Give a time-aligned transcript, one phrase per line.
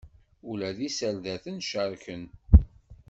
[0.49, 2.23] Ula d iserdasen cerken.